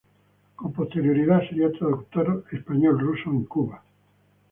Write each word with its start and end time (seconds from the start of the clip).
Con 0.55 0.73
posterioridad 0.73 1.47
sería 1.47 1.71
traductor 1.71 2.43
español-ruso 2.51 3.29
en 3.29 3.43
Cuba. 3.43 3.83